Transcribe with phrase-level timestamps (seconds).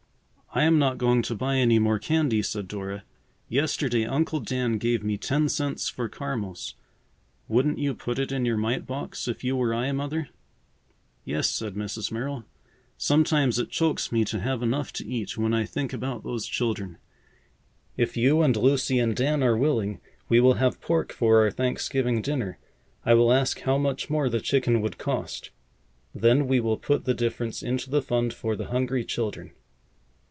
[0.53, 3.05] "I am not going to buy any more candy," said Dora.
[3.47, 6.75] "Yesterday Uncle Dan gave me ten cents for caramels.
[7.47, 10.27] Wouldn't you put it in your mite box if you were I, Mother?"
[11.23, 12.11] "Yes," said Mrs.
[12.11, 12.43] Merrill.
[12.97, 16.97] "Sometimes it chokes me to have enough to eat when I think about those children.
[17.95, 22.21] If you and Lucy and Dan are willing, we will have pork for our Thanksgiving
[22.21, 22.57] dinner.
[23.05, 25.49] I will ask how much more the chicken would cost.
[26.13, 29.53] Then we will put the difference into the fund for the hungry children."